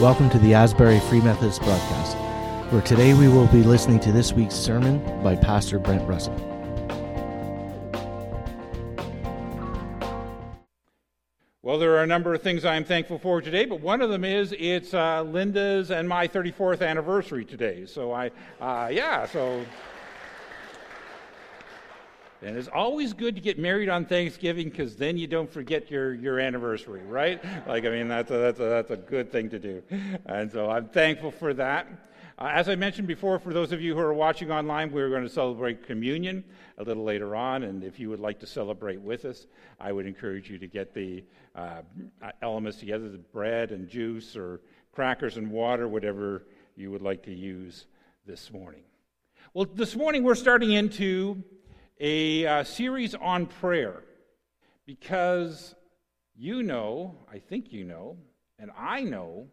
[0.00, 2.16] Welcome to the Asbury Free Methodist broadcast,
[2.72, 6.36] where today we will be listening to this week's sermon by Pastor Brent Russell.
[11.62, 14.24] Well, there are a number of things I'm thankful for today, but one of them
[14.24, 17.84] is it's uh, Linda's and my 34th anniversary today.
[17.84, 18.30] So I,
[18.60, 19.64] uh, yeah, so.
[22.40, 26.14] And it's always good to get married on Thanksgiving because then you don't forget your,
[26.14, 27.42] your anniversary, right?
[27.66, 29.82] Like, I mean, that's a, that's, a, that's a good thing to do.
[30.24, 31.88] And so I'm thankful for that.
[32.38, 35.24] Uh, as I mentioned before, for those of you who are watching online, we're going
[35.24, 36.44] to celebrate communion
[36.78, 37.64] a little later on.
[37.64, 39.48] And if you would like to celebrate with us,
[39.80, 41.24] I would encourage you to get the
[41.56, 41.82] uh,
[42.40, 44.60] elements together the bread and juice or
[44.92, 46.44] crackers and water, whatever
[46.76, 47.86] you would like to use
[48.26, 48.82] this morning.
[49.54, 51.42] Well, this morning we're starting into
[52.00, 54.02] a uh, series on prayer
[54.86, 55.74] because
[56.36, 58.16] you know, I think you know,
[58.58, 59.48] and I know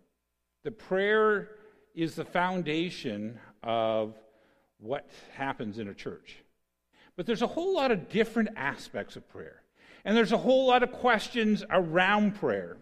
[0.63, 1.49] that prayer
[1.95, 4.13] is the foundation of
[4.77, 6.37] what happens in a church.
[7.15, 9.63] But there's a whole lot of different aspects of prayer,
[10.03, 12.77] and there's a whole lot of questions around prayer.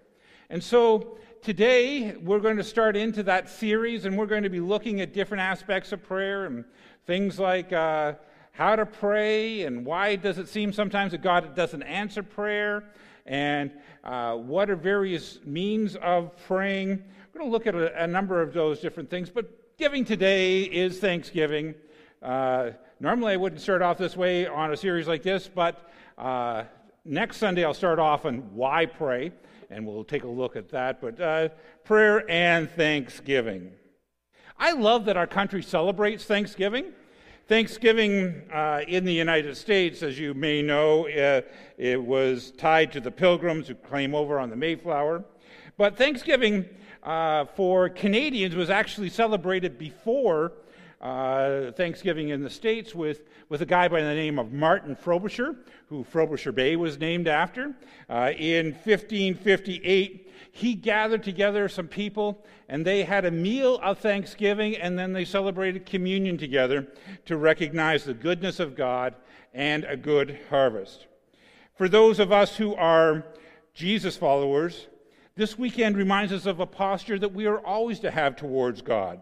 [0.49, 4.59] And so today we're going to start into that series, and we're going to be
[4.59, 6.65] looking at different aspects of prayer and
[7.05, 7.71] things like.
[7.71, 8.15] Uh,
[8.53, 12.83] how to pray and why does it seem sometimes that God doesn't answer prayer
[13.25, 13.71] and
[14.03, 17.03] uh, what are various means of praying.
[17.33, 20.63] We're going to look at a, a, number of those different things, but giving today
[20.63, 21.73] is Thanksgiving.
[22.21, 26.65] Uh, normally I wouldn't start off this way on a series like this, but uh,
[27.05, 29.31] next Sunday I'll start off on why pray,
[29.71, 31.01] and we'll take a look at that.
[31.01, 31.49] But uh,
[31.85, 33.71] prayer and Thanksgiving.
[34.59, 36.93] I love that our country celebrates Thanksgiving.
[37.45, 41.41] Thanksgiving uh, in the United States, as you may know, uh,
[41.77, 45.25] it was tied to the pilgrims who came over on the Mayflower.
[45.75, 46.65] But Thanksgiving
[47.03, 50.53] uh, for Canadians was actually celebrated before
[51.03, 55.57] uh, Thanksgiving in the States with, with a guy by the name of Martin Frobisher,
[55.87, 57.75] who Frobisher Bay was named after.
[58.09, 64.77] Uh, in 1558, he gathered together some people and they had a meal of thanksgiving
[64.77, 66.87] and then they celebrated communion together
[67.25, 69.13] to recognize the goodness of God
[69.53, 71.07] and a good harvest.
[71.75, 73.25] For those of us who are
[73.73, 74.87] Jesus followers,
[75.35, 79.19] this weekend reminds us of a posture that we are always to have towards God.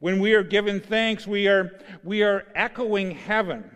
[0.00, 3.68] When we are given thanks, we are, we are echoing heaven.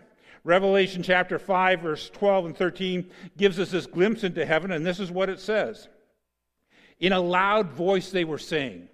[0.45, 4.99] Revelation chapter 5, verse 12 and 13 gives us this glimpse into heaven, and this
[4.99, 5.87] is what it says.
[6.99, 8.87] In a loud voice, they were saying,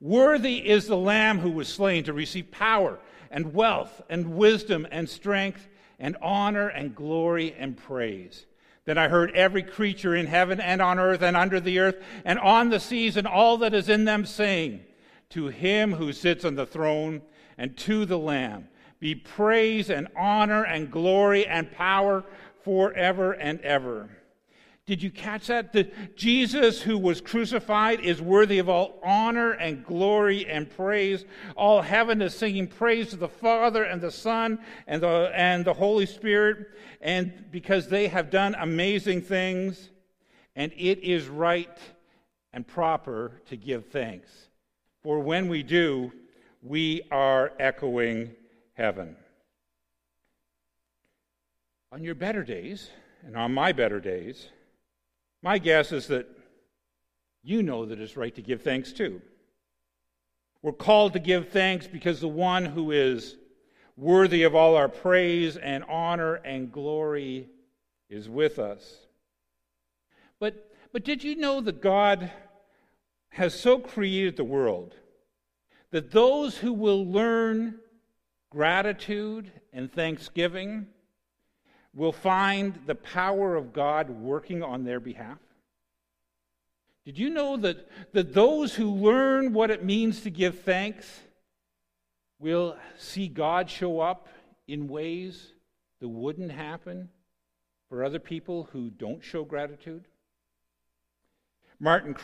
[0.00, 2.98] Worthy is the Lamb who was slain to receive power
[3.30, 5.66] and wealth and wisdom and strength
[5.98, 8.46] and honor and glory and praise.
[8.84, 12.38] Then I heard every creature in heaven and on earth and under the earth and
[12.38, 14.84] on the seas and all that is in them saying,
[15.30, 17.22] To him who sits on the throne
[17.58, 22.24] and to the Lamb be praise and honor and glory and power
[22.64, 24.08] forever and ever.
[24.86, 25.72] Did you catch that?
[25.72, 31.24] That Jesus, who was crucified, is worthy of all honor and glory and praise.
[31.56, 35.74] All heaven is singing praise to the Father and the Son and the, and the
[35.74, 36.68] Holy Spirit,
[37.00, 39.90] and because they have done amazing things,
[40.54, 41.78] and it is right
[42.52, 44.45] and proper to give thanks.
[45.06, 46.10] For when we do,
[46.62, 48.32] we are echoing
[48.72, 49.14] heaven.
[51.92, 52.90] On your better days,
[53.24, 54.48] and on my better days,
[55.44, 56.26] my guess is that
[57.44, 59.22] you know that it's right to give thanks too.
[60.60, 63.36] We're called to give thanks because the one who is
[63.96, 67.48] worthy of all our praise and honor and glory
[68.10, 69.06] is with us.
[70.40, 72.32] But, but did you know that God
[73.36, 74.94] has so created the world
[75.90, 77.74] that those who will learn
[78.48, 80.86] gratitude and thanksgiving
[81.92, 85.36] will find the power of God working on their behalf?
[87.04, 91.06] Did you know that, that those who learn what it means to give thanks
[92.38, 94.28] will see God show up
[94.66, 95.52] in ways
[96.00, 97.10] that wouldn't happen
[97.90, 100.06] for other people who don't show gratitude?
[101.78, 102.14] Martin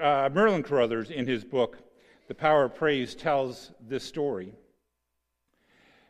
[0.00, 1.78] uh, Merlin Carothers, in his book,
[2.28, 4.52] The Power of Praise, tells this story.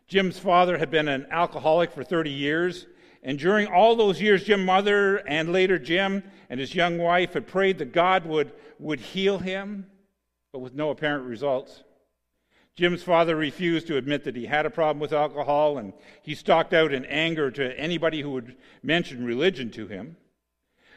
[0.08, 2.86] Jim's father had been an alcoholic for 30 years
[3.26, 7.48] and during all those years, Jim's Mother and later Jim and his young wife had
[7.48, 9.86] prayed that God would, would heal him,
[10.52, 11.82] but with no apparent results.
[12.76, 16.72] Jim's father refused to admit that he had a problem with alcohol, and he stalked
[16.72, 20.16] out in anger to anybody who would mention religion to him.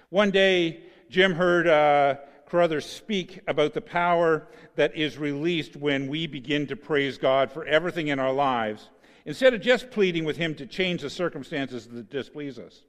[0.09, 2.15] One day, Jim heard uh,
[2.49, 7.65] Carothers speak about the power that is released when we begin to praise God for
[7.65, 8.89] everything in our lives,
[9.25, 12.83] instead of just pleading with Him to change the circumstances that displease us.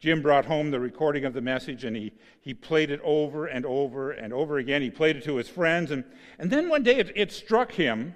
[0.00, 3.66] Jim brought home the recording of the message and he, he played it over and
[3.66, 4.80] over and over again.
[4.80, 5.90] He played it to his friends.
[5.90, 6.04] And,
[6.38, 8.14] and then one day it, it struck him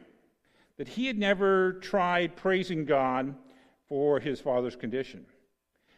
[0.76, 3.34] that he had never tried praising God
[3.88, 5.26] for his father's condition.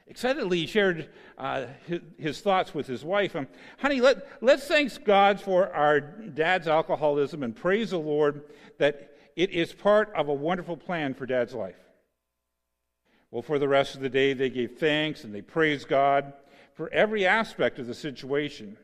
[0.06, 1.08] Excitedly, he shared
[1.38, 3.34] uh, his, his, thoughts with his wife.
[3.34, 3.48] Um,
[3.78, 8.42] Honey, let, let's thank God for our dad's alcoholism and praise the Lord
[8.78, 11.78] that it is part of a wonderful plan for dad's life.
[13.30, 16.34] Well, for the rest of the day, they gave thanks and they praised God
[16.74, 18.76] for every aspect of the situation.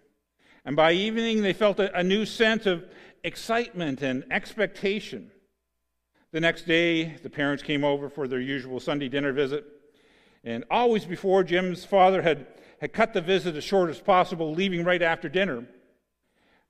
[0.65, 2.85] And by evening, they felt a, a new sense of
[3.23, 5.31] excitement and expectation.
[6.33, 9.65] The next day, the parents came over for their usual Sunday dinner visit.
[10.45, 12.47] And always before, Jim's father had,
[12.81, 15.67] had cut the visit as short as possible, leaving right after dinner.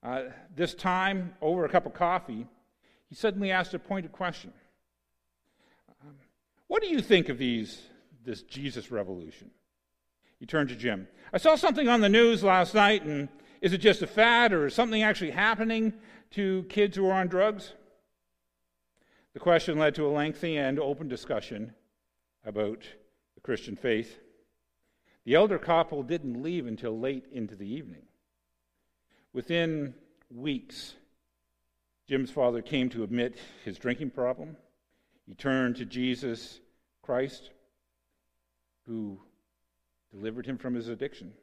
[0.03, 0.23] Uh,
[0.55, 2.47] this time, over a cup of coffee,
[3.07, 4.51] he suddenly asked a pointed question
[6.01, 6.15] um,
[6.67, 7.81] What do you think of these,
[8.25, 9.51] this Jesus revolution?
[10.39, 11.07] He turned to Jim.
[11.31, 13.29] I saw something on the news last night, and
[13.61, 15.93] is it just a fad, or is something actually happening
[16.31, 17.73] to kids who are on drugs?
[19.33, 21.73] The question led to a lengthy and open discussion
[22.43, 22.83] about
[23.41, 24.19] the Christian faith.
[25.25, 28.03] The elder couple didn't leave until late into the evening.
[29.33, 29.93] Within
[30.29, 30.95] weeks,
[32.07, 34.57] Jim's father came to admit his drinking problem.
[35.25, 36.59] He turned to Jesus
[37.01, 37.51] Christ,
[38.85, 39.19] who
[40.11, 41.33] delivered him from his addiction.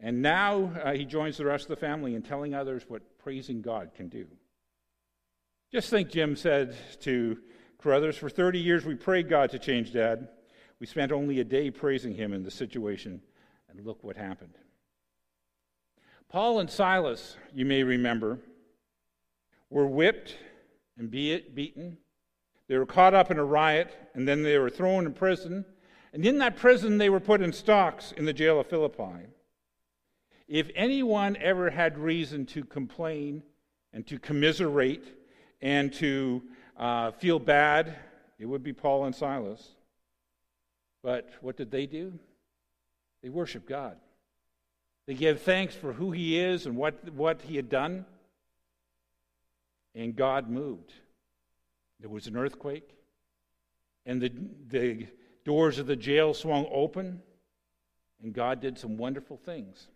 [0.00, 3.62] And now uh, he joins the rest of the family in telling others what praising
[3.62, 4.26] God can do.
[5.72, 7.38] Just think, Jim said to
[7.82, 10.28] Carothers, for 30 years we prayed God to change Dad.
[10.80, 13.20] We spent only a day praising him in the situation,
[13.68, 14.54] and look what happened.
[16.28, 18.38] Paul and Silas, you may remember,
[19.70, 20.36] were whipped
[20.96, 21.98] and beaten.
[22.68, 25.64] They were caught up in a riot, and then they were thrown in prison.
[26.12, 29.26] And in that prison, they were put in stocks in the jail of Philippi.
[30.46, 33.42] If anyone ever had reason to complain
[33.92, 35.04] and to commiserate
[35.60, 36.42] and to
[36.76, 37.96] uh, feel bad,
[38.38, 39.74] it would be Paul and Silas.
[41.02, 42.18] But what did they do?
[43.22, 43.96] They worship God.
[45.06, 48.04] They give thanks for who He is and what, what He had done.
[49.94, 50.92] And God moved.
[52.00, 52.94] There was an earthquake,
[54.06, 54.32] and the,
[54.68, 55.06] the
[55.44, 57.22] doors of the jail swung open,
[58.22, 59.88] and God did some wonderful things.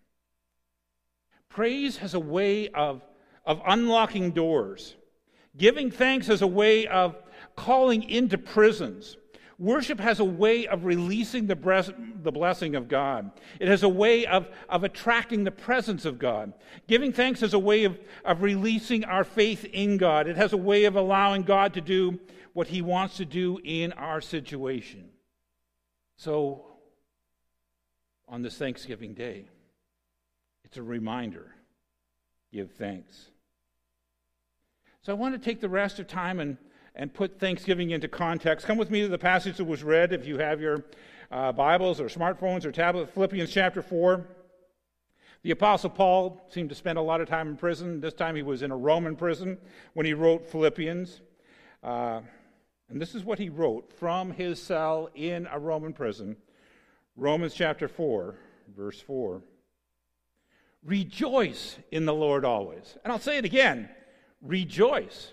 [1.48, 3.02] Praise has a way of,
[3.44, 4.96] of unlocking doors.
[5.56, 7.14] Giving thanks has a way of
[7.54, 9.16] calling into prisons.
[9.58, 13.30] Worship has a way of releasing the, the blessing of God.
[13.60, 16.52] It has a way of, of attracting the presence of God.
[16.86, 20.26] Giving thanks has a way of, of releasing our faith in God.
[20.26, 22.18] It has a way of allowing God to do
[22.54, 25.10] what He wants to do in our situation.
[26.16, 26.66] So,
[28.28, 29.46] on this Thanksgiving Day,
[30.64, 31.54] it's a reminder
[32.52, 33.30] give thanks.
[35.02, 36.56] So, I want to take the rest of time and
[36.94, 38.66] and put Thanksgiving into context.
[38.66, 40.84] Come with me to the passage that was read if you have your
[41.30, 44.26] uh, Bibles or smartphones or tablets, Philippians chapter 4.
[45.42, 48.00] The Apostle Paul seemed to spend a lot of time in prison.
[48.00, 49.58] This time he was in a Roman prison
[49.94, 51.20] when he wrote Philippians.
[51.82, 52.20] Uh,
[52.88, 56.36] and this is what he wrote from his cell in a Roman prison
[57.16, 58.36] Romans chapter 4,
[58.74, 59.42] verse 4.
[60.84, 62.96] Rejoice in the Lord always.
[63.04, 63.88] And I'll say it again
[64.40, 65.32] rejoice.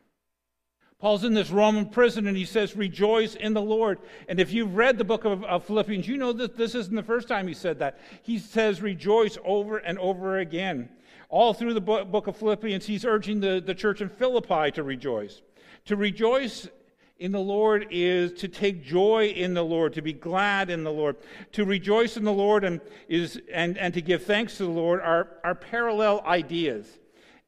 [1.01, 3.97] Paul's in this Roman prison and he says, Rejoice in the Lord.
[4.29, 7.01] And if you've read the book of, of, Philippians, you know that this isn't the
[7.01, 7.97] first time he said that.
[8.21, 10.89] He says, Rejoice over and over again.
[11.27, 15.41] All through the book of Philippians, he's urging the, the church in Philippi to rejoice.
[15.85, 16.69] To rejoice
[17.17, 20.91] in the Lord is to take joy in the Lord, to be glad in the
[20.91, 21.15] Lord.
[21.53, 25.01] To rejoice in the Lord and, is, and, and to give thanks to the Lord
[25.01, 26.99] are, are parallel ideas.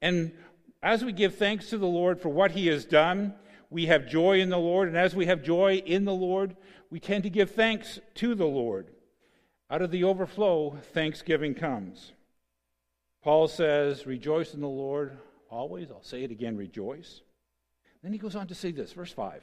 [0.02, 0.32] And
[0.82, 3.36] as we give thanks to the Lord for what he has done,
[3.74, 6.56] we have joy in the Lord, and as we have joy in the Lord,
[6.92, 8.92] we tend to give thanks to the Lord.
[9.72, 12.12] Out of the overflow, thanksgiving comes.
[13.24, 15.18] Paul says, Rejoice in the Lord
[15.50, 15.90] always.
[15.90, 17.22] I'll say it again, rejoice.
[18.04, 19.42] Then he goes on to say this, verse 5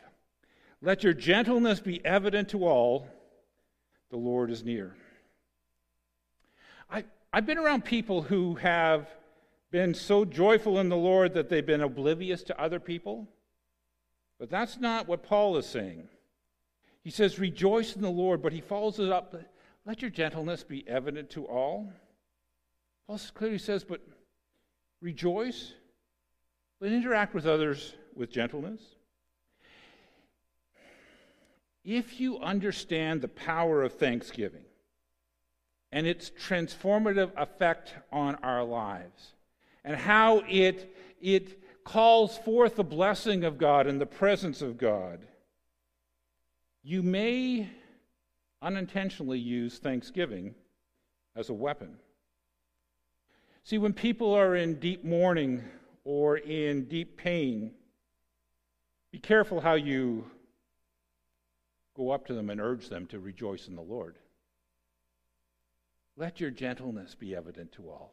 [0.80, 3.08] Let your gentleness be evident to all.
[4.10, 4.94] The Lord is near.
[6.88, 9.08] I, I've been around people who have
[9.72, 13.26] been so joyful in the Lord that they've been oblivious to other people.
[14.40, 16.08] But that's not what Paul is saying.
[17.02, 19.34] He says, Rejoice in the Lord, but he follows it up,
[19.84, 21.92] Let your gentleness be evident to all.
[23.06, 24.00] Paul clearly says, But
[25.02, 25.74] rejoice,
[26.80, 28.80] but interact with others with gentleness.
[31.84, 34.64] If you understand the power of thanksgiving
[35.92, 39.34] and its transformative effect on our lives,
[39.84, 45.26] and how it, it calls forth the blessing of God and the presence of God,
[46.82, 47.68] you may
[48.62, 50.54] unintentionally use thanksgiving
[51.34, 51.96] as a weapon.
[53.64, 55.62] See, when people are in deep mourning
[56.04, 57.72] or in deep pain,
[59.12, 60.30] be careful how you
[61.94, 64.16] go up to them and urge them to rejoice in the Lord.
[66.16, 68.12] Let your gentleness be evident to all.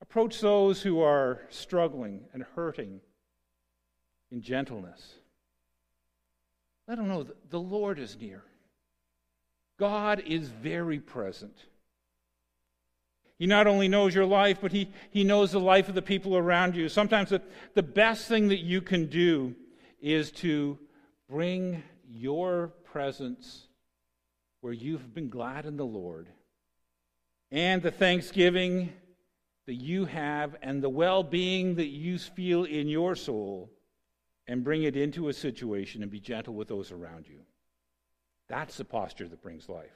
[0.00, 3.00] Approach those who are struggling and hurting
[4.30, 5.14] in gentleness.
[6.86, 8.42] Let them know the Lord is near.
[9.78, 11.56] God is very present.
[13.38, 16.36] He not only knows your life, but he, he knows the life of the people
[16.36, 16.88] around you.
[16.88, 17.42] Sometimes the,
[17.74, 19.54] the best thing that you can do
[20.00, 20.78] is to
[21.28, 23.66] bring your presence
[24.60, 26.28] where you've been glad in the Lord
[27.50, 28.92] and the thanksgiving
[29.66, 33.70] that you have and the well being that you feel in your soul
[34.46, 37.40] and bring it into a situation and be gentle with those around you.
[38.48, 39.90] That's the posture that brings life.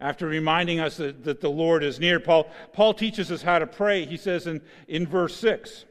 [0.00, 3.66] After reminding us that, that the Lord is near, Paul, Paul teaches us how to
[3.66, 4.06] pray.
[4.06, 5.84] He says in, in verse 6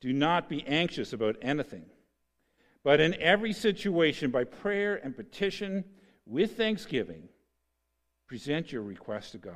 [0.00, 1.84] Do not be anxious about anything,
[2.82, 5.84] but in every situation, by prayer and petition
[6.24, 7.28] with thanksgiving,
[8.26, 9.54] present your request to God.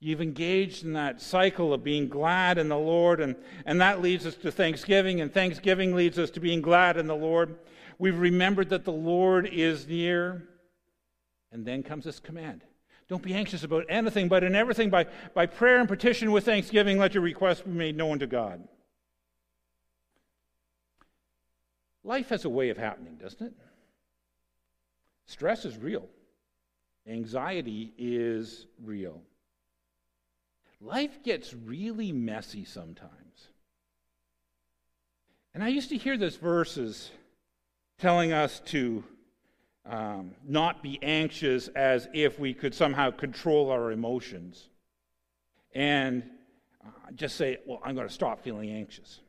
[0.00, 3.34] You've engaged in that cycle of being glad in the Lord, and,
[3.66, 7.16] and that leads us to thanksgiving, and thanksgiving leads us to being glad in the
[7.16, 7.56] Lord.
[7.98, 10.46] We've remembered that the Lord is near,
[11.50, 12.62] and then comes this command
[13.08, 16.98] Don't be anxious about anything, but in everything, by, by prayer and petition with thanksgiving,
[16.98, 18.62] let your requests be made known to God.
[22.04, 23.52] Life has a way of happening, doesn't it?
[25.26, 26.08] Stress is real,
[27.04, 29.22] anxiety is real
[30.80, 33.12] life gets really messy sometimes.
[35.54, 37.10] And I used to hear those verses
[37.98, 39.02] telling us to
[39.84, 44.68] um, not be anxious as if we could somehow control our emotions
[45.74, 46.22] and
[46.84, 49.20] uh, just say, well, I'm going to stop feeling anxious.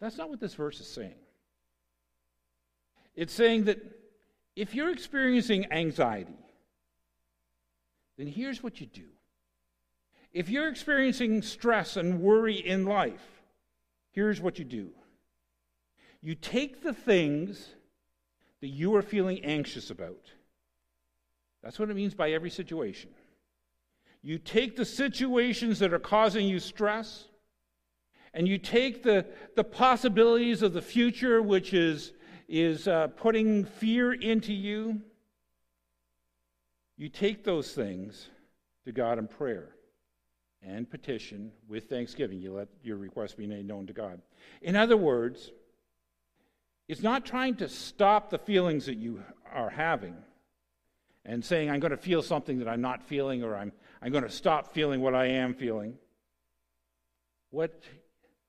[0.00, 1.14] That's not what this verse is saying.
[3.14, 3.78] It's saying that
[4.56, 6.38] if you're experiencing anxiety,
[8.16, 9.04] then here's what you do
[10.32, 13.42] if you're experiencing stress and worry in life,
[14.12, 14.90] here's what you do
[16.24, 17.74] you take the things
[18.60, 20.30] that you are feeling anxious about.
[21.64, 23.10] That's what it means by every situation.
[24.22, 27.24] You take the situations that are causing you stress,
[28.32, 32.12] and you take the, the possibilities of the future, which is,
[32.48, 35.00] is uh, putting fear into you.
[36.96, 38.28] You take those things
[38.84, 39.74] to God in prayer
[40.62, 42.40] and petition with thanksgiving.
[42.40, 44.20] You let your request be made known to God.
[44.60, 45.50] In other words,
[46.88, 50.16] it's not trying to stop the feelings that you are having
[51.24, 54.24] and saying, I'm going to feel something that I'm not feeling, or I'm, I'm going
[54.24, 55.96] to stop feeling what I am feeling.
[57.50, 57.82] What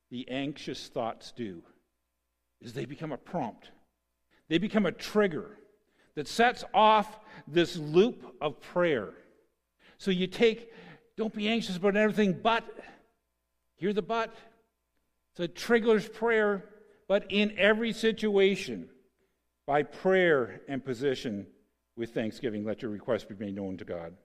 [0.09, 1.61] the anxious thoughts do
[2.61, 3.71] is they become a prompt,
[4.49, 5.57] they become a trigger
[6.15, 9.09] that sets off this loop of prayer.
[9.97, 10.71] So you take
[11.17, 12.65] don't be anxious about everything, but,
[13.75, 14.33] hear the but.
[15.31, 16.63] It's a triggers prayer,
[17.07, 18.89] but in every situation,
[19.65, 21.47] by prayer and petition
[21.95, 24.15] with thanksgiving, let your request be made known to God.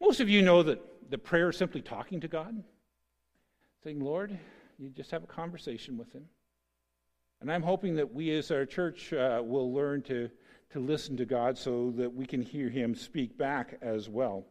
[0.00, 0.80] Most of you know that
[1.10, 2.62] the prayer is simply talking to God,
[3.82, 4.38] saying, Lord,
[4.78, 6.24] you just have a conversation with Him.
[7.40, 10.30] And I'm hoping that we as our church uh, will learn to,
[10.70, 14.46] to listen to God so that we can hear Him speak back as well.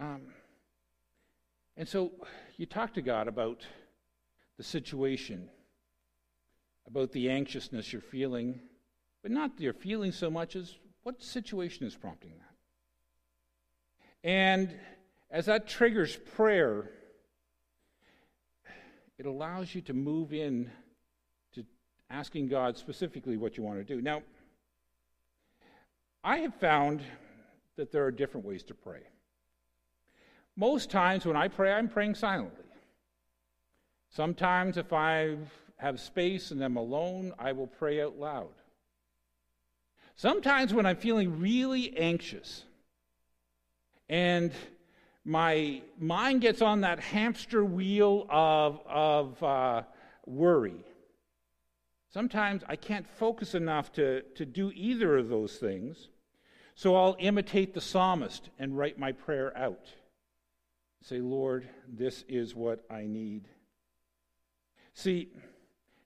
[0.00, 0.22] Um,
[1.76, 2.12] and so
[2.56, 3.66] you talk to God about
[4.56, 5.48] the situation,
[6.86, 8.60] about the anxiousness you're feeling,
[9.22, 14.28] but not your feeling so much as what situation is prompting that.
[14.28, 14.74] And
[15.30, 16.90] as that triggers prayer,
[19.18, 20.70] it allows you to move in
[21.54, 21.64] to
[22.10, 24.00] asking God specifically what you want to do.
[24.00, 24.22] Now,
[26.22, 27.02] I have found
[27.76, 29.00] that there are different ways to pray.
[30.56, 32.58] Most times when I pray, I'm praying silently.
[34.10, 35.36] Sometimes, if I
[35.78, 38.52] have space and I'm alone, I will pray out loud.
[40.14, 42.64] Sometimes, when I'm feeling really anxious
[44.10, 44.52] and
[45.24, 49.82] my mind gets on that hamster wheel of, of uh,
[50.26, 50.84] worry,
[52.12, 56.08] sometimes I can't focus enough to, to do either of those things.
[56.74, 59.86] So I'll imitate the psalmist and write my prayer out.
[61.02, 63.48] Say, Lord, this is what I need.
[64.94, 65.32] See,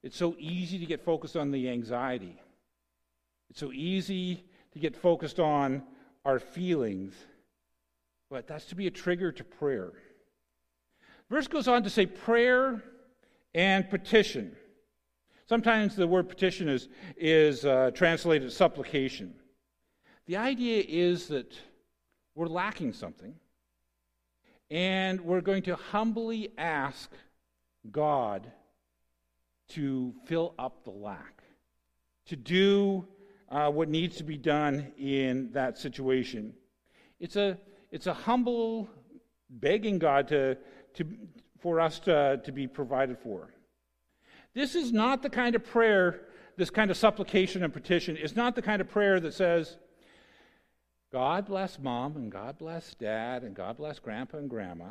[0.03, 2.41] it's so easy to get focused on the anxiety.
[3.51, 5.83] It's so easy to get focused on
[6.25, 7.15] our feelings,
[8.31, 9.93] but that's to be a trigger to prayer.
[11.29, 12.83] Verse goes on to say prayer
[13.55, 14.57] and petition.
[15.47, 19.35] Sometimes the word petition is, is uh, translated supplication.
[20.27, 21.55] The idea is that
[22.35, 23.35] we're lacking something,
[24.71, 27.11] and we're going to humbly ask
[27.91, 28.51] God
[29.69, 31.43] to fill up the lack,
[32.27, 33.07] to do
[33.49, 36.55] uh, what needs to be done in that situation.
[37.21, 37.59] It's a,
[37.91, 38.89] it's a humble
[39.49, 40.57] begging God to,
[40.95, 41.07] to,
[41.61, 43.51] for us to, to be provided for.
[44.55, 46.23] This is not the kind of prayer,
[46.57, 49.77] this kind of supplication and petition, is not the kind of prayer that says,
[51.17, 54.89] God bless mom and God bless dad and God bless grandpa and grandma.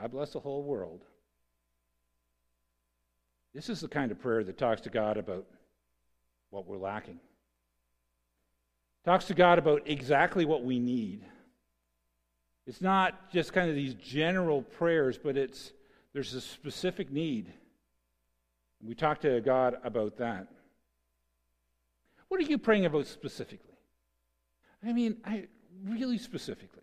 [0.00, 1.02] God bless the whole world.
[3.54, 5.44] This is the kind of prayer that talks to God about
[6.48, 7.20] what we're lacking.
[9.04, 11.26] Talks to God about exactly what we need.
[12.66, 15.74] It's not just kind of these general prayers, but it's
[16.14, 17.52] there's a specific need.
[18.82, 20.46] We talk to God about that.
[22.28, 23.69] What are you praying about specifically?
[24.86, 25.46] I mean, I,
[25.84, 26.82] really specifically.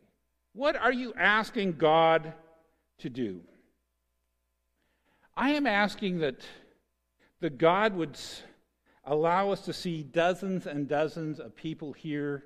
[0.54, 2.34] What are you asking God
[3.00, 3.42] to do?
[5.36, 6.42] I am asking that,
[7.40, 8.18] the God would
[9.06, 12.46] allow us to see dozens and dozens of people here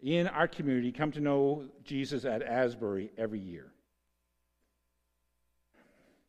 [0.00, 3.72] in our community come to know Jesus at Asbury every year.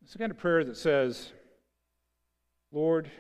[0.02, 1.32] It's the kind of prayer that says,
[2.72, 3.12] Lord,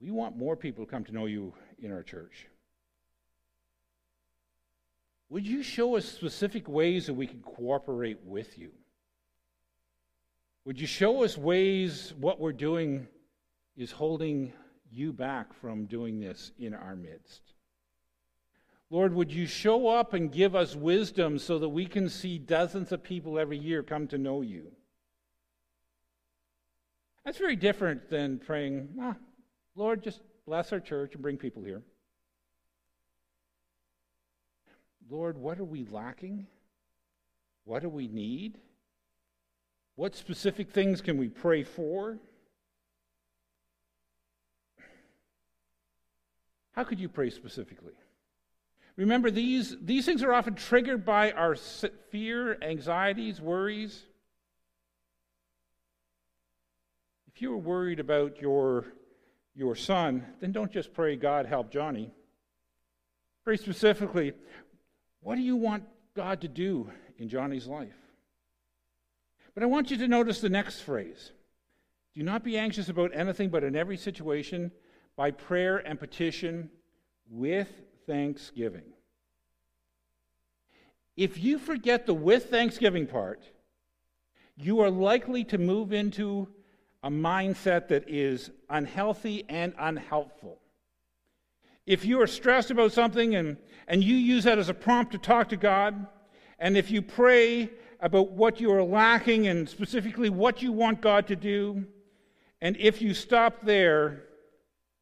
[0.00, 2.46] we want more people to come to know you in our church.
[5.28, 8.70] Would you show us specific ways that we can cooperate with you?
[10.64, 13.08] Would you show us ways what we're doing
[13.76, 14.52] is holding
[14.90, 17.42] you back from doing this in our midst?
[18.88, 22.92] Lord, would you show up and give us wisdom so that we can see dozens
[22.92, 24.70] of people every year come to know you?
[27.24, 29.16] That's very different than praying, ah,
[29.74, 31.82] Lord, just bless our church and bring people here.
[35.08, 36.46] Lord, what are we lacking?
[37.64, 38.58] What do we need?
[39.94, 42.18] What specific things can we pray for?
[46.72, 47.94] How could you pray specifically?
[48.96, 51.54] Remember, these, these things are often triggered by our
[52.10, 54.04] fear, anxieties, worries.
[57.34, 58.86] If you are worried about your,
[59.54, 62.10] your son, then don't just pray, God, help Johnny.
[63.44, 64.32] Pray specifically,
[65.20, 67.94] what do you want God to do in Johnny's life?
[69.54, 71.32] But I want you to notice the next phrase
[72.14, 74.70] Do not be anxious about anything, but in every situation,
[75.16, 76.70] by prayer and petition,
[77.28, 77.68] with
[78.06, 78.84] thanksgiving.
[81.16, 83.42] If you forget the with thanksgiving part,
[84.56, 86.48] you are likely to move into
[87.02, 90.60] a mindset that is unhealthy and unhelpful.
[91.86, 95.18] If you are stressed about something and, and you use that as a prompt to
[95.18, 96.06] talk to God,
[96.58, 97.70] and if you pray
[98.00, 101.86] about what you are lacking and specifically what you want God to do,
[102.60, 104.24] and if you stop there,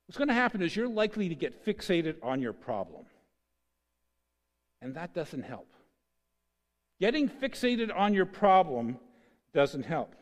[0.06, 3.06] what's going to happen is you're likely to get fixated on your problem.
[4.82, 5.68] And that doesn't help.
[7.00, 8.98] Getting fixated on your problem
[9.54, 10.14] doesn't help.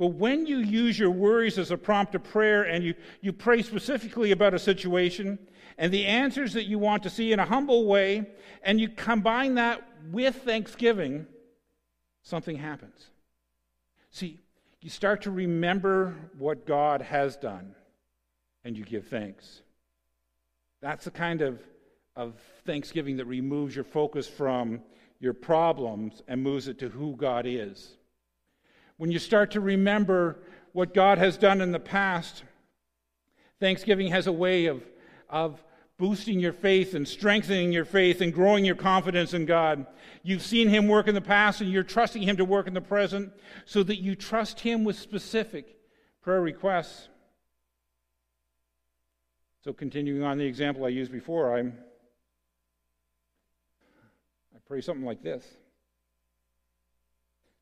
[0.00, 3.60] But when you use your worries as a prompt to prayer and you, you pray
[3.60, 5.38] specifically about a situation
[5.76, 8.26] and the answers that you want to see in a humble way,
[8.62, 11.26] and you combine that with thanksgiving,
[12.22, 13.10] something happens.
[14.10, 14.40] See,
[14.80, 17.74] you start to remember what God has done
[18.64, 19.60] and you give thanks.
[20.80, 21.60] That's the kind of,
[22.16, 24.80] of thanksgiving that removes your focus from
[25.18, 27.98] your problems and moves it to who God is.
[29.00, 30.36] When you start to remember
[30.72, 32.44] what God has done in the past,
[33.58, 34.82] Thanksgiving has a way of,
[35.30, 35.64] of
[35.96, 39.86] boosting your faith and strengthening your faith and growing your confidence in God.
[40.22, 42.82] You've seen Him work in the past and you're trusting Him to work in the
[42.82, 43.32] present
[43.64, 45.78] so that you trust Him with specific
[46.20, 47.08] prayer requests.
[49.64, 51.72] So, continuing on the example I used before, I'm,
[54.54, 55.42] I pray something like this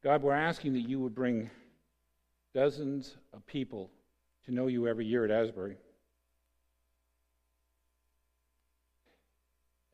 [0.03, 1.51] God, we're asking that you would bring
[2.55, 3.91] dozens of people
[4.45, 5.77] to know you every year at Asbury.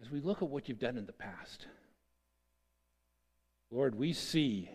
[0.02, 1.66] As we look at what you've done in the past,
[3.70, 4.68] Lord, we see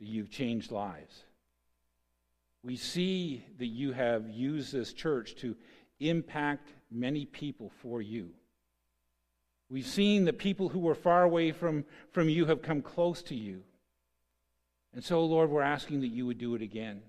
[0.00, 1.24] that you've changed lives.
[2.62, 5.54] We see that you have used this church to
[6.00, 8.30] impact many people for you.
[9.68, 13.34] We've seen that people who were far away from, from you have come close to
[13.34, 13.62] you.
[14.94, 17.02] And so, Lord, we're asking that you would do it again.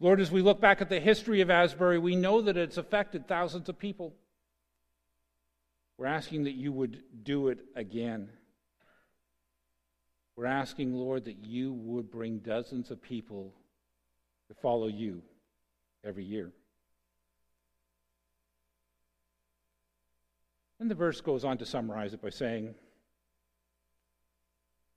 [0.00, 3.28] Lord, as we look back at the history of Asbury, we know that it's affected
[3.28, 4.14] thousands of people.
[5.96, 8.28] We're asking that you would do it again.
[10.34, 13.54] We're asking, Lord, that you would bring dozens of people
[14.48, 15.22] to follow you
[16.04, 16.50] every year.
[20.80, 22.74] And the verse goes on to summarize it by saying,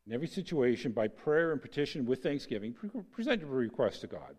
[0.07, 2.75] In every situation, by prayer and petition with thanksgiving,
[3.11, 4.35] present your request to God.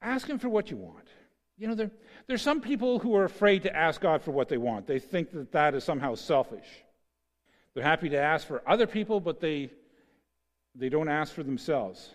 [0.00, 1.08] Ask Him for what you want.
[1.58, 1.90] You know, there,
[2.26, 4.86] there's some people who are afraid to ask God for what they want.
[4.86, 6.66] They think that that is somehow selfish.
[7.74, 9.70] They're happy to ask for other people, but they,
[10.74, 12.10] they don't ask for themselves.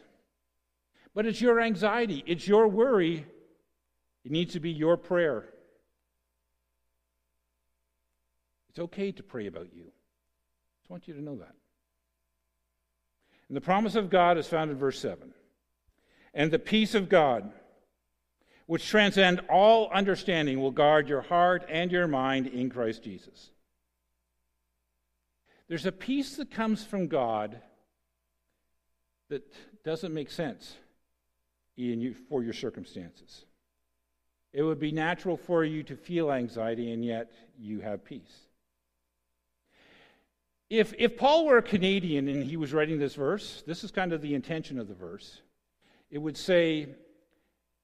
[1.13, 3.25] But it's your anxiety, it's your worry.
[4.25, 5.45] It needs to be your prayer.
[8.69, 9.91] It's okay to pray about you.
[10.89, 11.55] I want you to know that.
[13.47, 15.33] And the promise of God is found in verse 7.
[16.33, 17.51] And the peace of God
[18.67, 23.49] which transcend all understanding, will guard your heart and your mind in Christ Jesus.
[25.69, 27.61] There's a peace that comes from God
[29.29, 29.43] that
[29.83, 30.75] doesn't make sense
[31.77, 33.45] in you, for your circumstances.
[34.53, 38.46] It would be natural for you to feel anxiety, and yet you have peace.
[40.69, 44.11] If, if Paul were a Canadian and he was writing this verse, this is kind
[44.11, 45.41] of the intention of the verse.
[46.11, 46.87] It would say,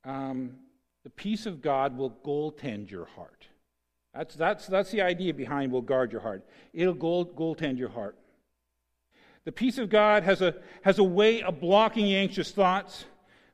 [0.04, 0.58] um,
[1.04, 3.48] the peace of God will goaltend your heart.
[4.14, 6.46] That's, that's, that's the idea behind will guard your heart.
[6.74, 8.18] It'll goal, goaltend your heart.
[9.46, 13.06] The peace of God has a, has a way of blocking anxious thoughts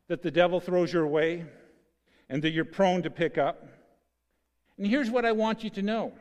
[0.07, 1.45] that the devil throws your way
[2.29, 3.67] and that you're prone to pick up.
[4.77, 6.13] And here's what I want you to know.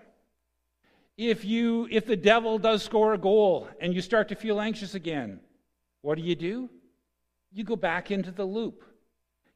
[1.18, 4.94] If you if the devil does score a goal and you start to feel anxious
[4.94, 5.40] again,
[6.00, 6.70] what do you do?
[7.52, 8.84] You go back into the loop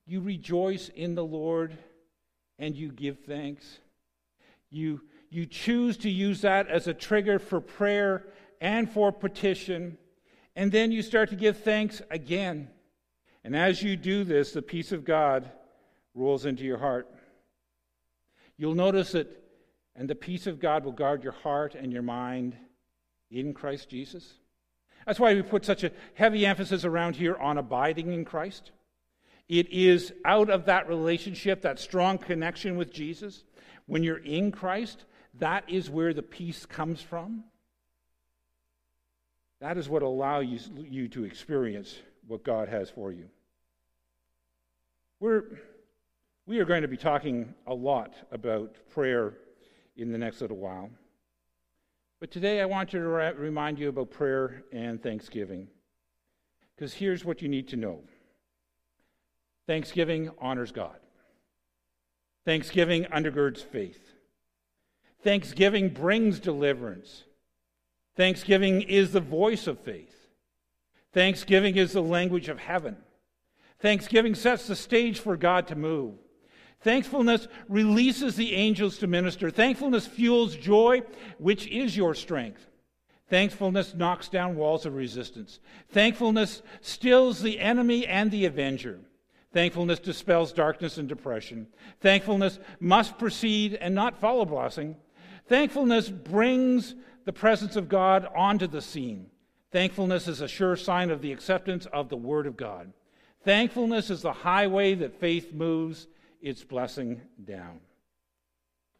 [0.06, 1.76] you rejoice in the Lord
[2.58, 3.78] and you give thanks.
[4.70, 8.26] You, you choose to use that as a trigger for prayer
[8.60, 9.98] and for petition.
[10.56, 12.68] And then you start to give thanks again.
[13.44, 15.50] And as you do this, the peace of God
[16.14, 17.08] rolls into your heart.
[18.56, 19.41] You'll notice that,
[19.94, 22.56] and the peace of God will guard your heart and your mind
[23.30, 24.34] in Christ Jesus.
[25.06, 28.70] That's why we put such a heavy emphasis around here on abiding in Christ.
[29.48, 33.44] It is out of that relationship, that strong connection with Jesus.
[33.86, 37.44] When you're in Christ, that is where the peace comes from.
[39.60, 43.28] That is what allows you, you to experience what God has for you.
[45.20, 45.44] We're,
[46.46, 49.34] we are going to be talking a lot about prayer
[49.96, 50.90] in the next little while.
[52.20, 55.68] But today I want to re- remind you about prayer and thanksgiving.
[56.74, 58.00] Because here's what you need to know
[59.66, 60.98] Thanksgiving honors God.
[62.44, 64.14] Thanksgiving undergirds faith.
[65.22, 67.24] Thanksgiving brings deliverance.
[68.16, 70.26] Thanksgiving is the voice of faith.
[71.12, 72.96] Thanksgiving is the language of heaven.
[73.78, 76.14] Thanksgiving sets the stage for God to move.
[76.82, 79.50] Thankfulness releases the angels to minister.
[79.50, 81.02] Thankfulness fuels joy,
[81.38, 82.66] which is your strength.
[83.28, 85.60] Thankfulness knocks down walls of resistance.
[85.90, 89.00] Thankfulness stills the enemy and the avenger.
[89.52, 91.68] Thankfulness dispels darkness and depression.
[92.00, 94.96] Thankfulness must precede and not follow blessing.
[95.46, 99.26] Thankfulness brings the presence of God onto the scene.
[99.70, 102.92] Thankfulness is a sure sign of the acceptance of the Word of God.
[103.44, 106.06] Thankfulness is the highway that faith moves
[106.42, 107.80] its blessing down.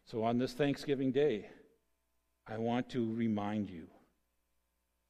[0.05, 1.47] So on this Thanksgiving Day,
[2.47, 3.87] I want to remind you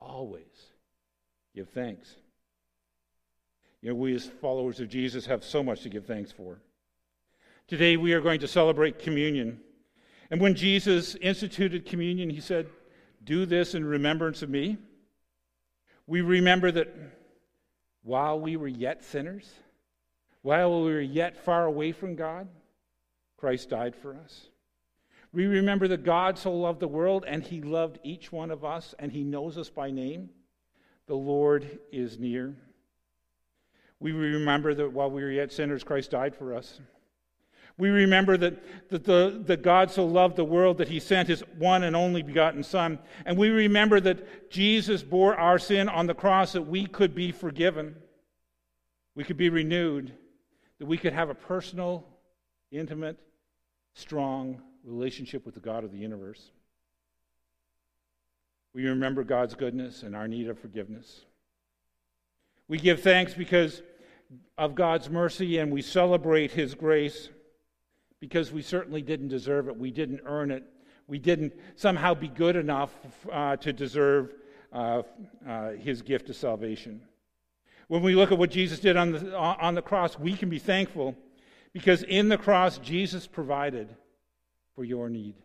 [0.02, 0.72] always
[1.56, 2.16] give thanks.
[3.82, 6.60] You know, we as followers of Jesus have so much to give thanks for.
[7.68, 9.60] Today we are going to celebrate communion.
[10.30, 12.68] And when Jesus instituted communion, he said,
[13.24, 14.78] Do this in remembrance of me.
[16.08, 16.94] We remember that
[18.04, 19.50] while we were yet sinners,
[20.44, 22.48] while we were yet far away from God,
[23.38, 24.50] Christ died for us.
[25.32, 28.94] We remember that God so loved the world and he loved each one of us
[29.00, 30.30] and he knows us by name.
[31.08, 32.56] The Lord is near.
[34.00, 36.80] We remember that while we were yet sinners, Christ died for us.
[37.78, 41.42] We remember that, that, the, that God so loved the world that he sent his
[41.58, 43.00] one and only begotten Son.
[43.26, 47.32] And we remember that Jesus bore our sin on the cross that we could be
[47.32, 47.96] forgiven,
[49.16, 50.14] we could be renewed,
[50.84, 52.06] that we could have a personal,
[52.70, 53.18] intimate,
[53.94, 56.52] strong relationship with the God of the universe.
[58.74, 61.22] We remember God's goodness and our need of forgiveness.
[62.68, 63.82] We give thanks because
[64.58, 67.30] of God's mercy and we celebrate His grace
[68.20, 69.78] because we certainly didn't deserve it.
[69.78, 70.66] We didn't earn it.
[71.08, 72.92] We didn't somehow be good enough
[73.32, 74.34] uh, to deserve
[74.74, 75.04] uh,
[75.48, 77.00] uh, His gift of salvation.
[77.88, 80.60] When we look at what Jesus did on the, on the cross, we can be
[80.60, 81.16] thankful
[81.74, 83.96] because in the cross, Jesus provided
[84.76, 85.36] for your need.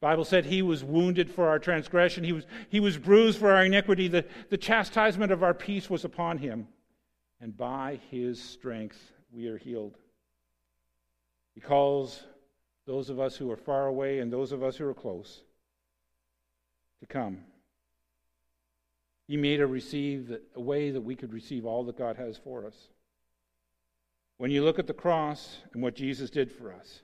[0.00, 2.24] Bible said he was wounded for our transgression.
[2.24, 4.08] He was, he was bruised for our iniquity.
[4.08, 6.68] The, the chastisement of our peace was upon him.
[7.40, 8.98] And by his strength
[9.30, 9.96] we are healed.
[11.54, 12.22] He calls
[12.86, 15.42] those of us who are far away and those of us who are close
[17.00, 17.38] to come.
[19.30, 22.66] He made a receive a way that we could receive all that God has for
[22.66, 22.74] us.
[24.38, 27.02] When you look at the cross and what Jesus did for us,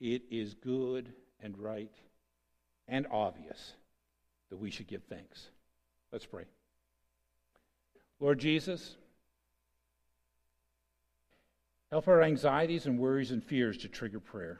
[0.00, 1.92] it is good and right
[2.88, 3.74] and obvious
[4.48, 5.50] that we should give thanks.
[6.10, 6.44] Let's pray.
[8.18, 8.96] Lord Jesus,
[11.90, 14.58] help our anxieties and worries and fears to trigger prayer.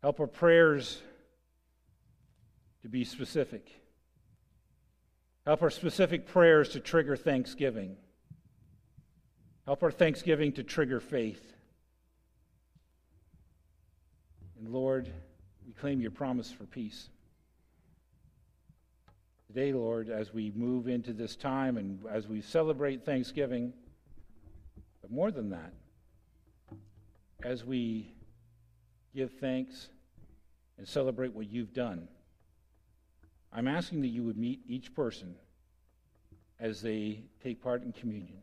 [0.00, 1.02] Help our prayers
[2.82, 3.80] to be specific.
[5.46, 7.96] Help our specific prayers to trigger thanksgiving.
[9.66, 11.52] Help our thanksgiving to trigger faith.
[14.58, 15.10] And Lord,
[15.66, 17.10] we claim your promise for peace.
[19.46, 23.72] Today, Lord, as we move into this time and as we celebrate Thanksgiving,
[25.00, 25.72] but more than that,
[27.42, 28.10] as we
[29.14, 29.90] give thanks
[30.78, 32.08] and celebrate what you've done,
[33.54, 35.34] I'm asking that you would meet each person
[36.58, 38.38] as they take part in communion.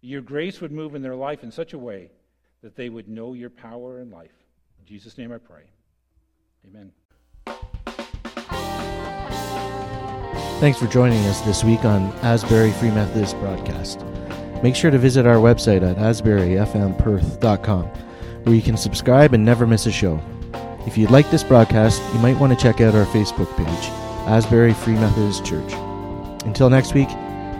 [0.00, 2.10] Your grace would move in their life in such a way
[2.62, 4.32] that they would know your power and life.
[4.80, 5.64] In Jesus' name I pray.
[6.66, 6.92] Amen.
[10.58, 14.02] Thanks for joining us this week on Asbury Free Methodist Broadcast.
[14.62, 17.84] Make sure to visit our website at asburyfmperth.com
[18.44, 20.18] where you can subscribe and never miss a show.
[20.86, 23.90] If you'd like this broadcast, you might want to check out our Facebook page,
[24.26, 25.72] Asbury Free Methodist Church.
[26.44, 27.08] Until next week,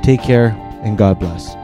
[0.02, 0.48] take care
[0.83, 1.55] and God bless.